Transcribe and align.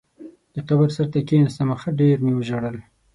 د 0.53 0.55
قبر 0.67 0.89
سر 0.95 1.07
ته 1.11 1.17
یې 1.21 1.25
کېناستم، 1.27 1.69
ښه 1.81 1.89
ډېر 1.99 2.17
مې 2.25 2.33
وژړل. 2.35 2.77